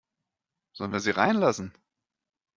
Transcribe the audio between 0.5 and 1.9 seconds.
Sollen wir sie reinlassen?